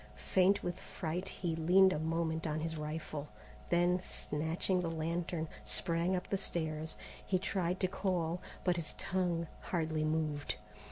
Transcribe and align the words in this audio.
Faint 0.15 0.63
with 0.63 0.79
fright 0.79 1.29
he 1.29 1.55
leaned 1.55 1.93
a 1.93 1.99
moment 1.99 2.47
on 2.47 2.61
his 2.61 2.75
rifle, 2.75 3.27
then, 3.69 3.99
snatching 3.99 4.81
the 4.81 4.89
lantern, 4.89 5.47
sprang 5.63 6.15
up 6.15 6.27
the 6.29 6.37
stairs. 6.37 6.95
He 7.23 7.37
tried 7.37 7.79
to 7.81 7.87
call, 7.87 8.41
but 8.63 8.77
his 8.77 8.95
tongue 8.95 9.45
hardly 9.59 10.03
moved. 10.03 10.55